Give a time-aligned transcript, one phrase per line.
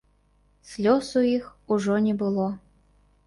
[0.69, 1.45] Слёз у іх
[1.77, 2.47] ужо не было.